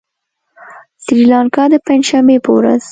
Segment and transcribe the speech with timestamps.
[1.03, 2.79] سريلانکا د پنجشنبې په ورځ